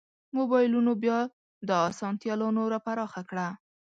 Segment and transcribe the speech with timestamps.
[0.37, 1.19] مبایلونو بیا
[1.67, 3.47] دا اسانتیا لا نوره پراخه کړه.